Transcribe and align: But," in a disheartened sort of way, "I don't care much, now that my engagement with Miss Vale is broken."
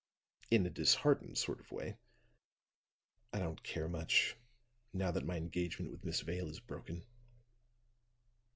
But," 0.49 0.55
in 0.55 0.65
a 0.65 0.71
disheartened 0.71 1.37
sort 1.37 1.59
of 1.59 1.71
way, 1.71 1.95
"I 3.31 3.37
don't 3.37 3.61
care 3.61 3.87
much, 3.87 4.35
now 4.93 5.11
that 5.11 5.27
my 5.27 5.37
engagement 5.37 5.91
with 5.91 6.03
Miss 6.03 6.21
Vale 6.21 6.49
is 6.49 6.59
broken." 6.59 7.03